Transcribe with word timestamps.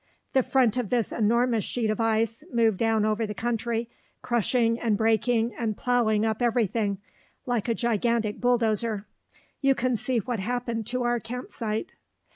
The 0.33 0.41
front 0.41 0.77
of 0.77 0.89
this 0.89 1.11
enormous 1.11 1.63
sheet 1.63 1.91
of 1.91 2.01
ice 2.01 2.43
moved 2.51 2.79
down 2.79 3.05
over 3.05 3.27
the 3.27 3.35
country, 3.35 3.87
crushing 4.23 4.79
and 4.79 4.97
breaking 4.97 5.53
and 5.53 5.77
plowing 5.77 6.25
up 6.25 6.41
everything, 6.41 6.97
like 7.45 7.67
a 7.69 7.75
gigantic 7.75 8.41
bulldozer. 8.41 9.05
You 9.61 9.75
can 9.75 9.95
see 9.95 10.17
what 10.17 10.39
happened 10.39 10.87
to 10.87 11.03
our 11.03 11.19
camp 11.19 11.51
site. 11.51 11.93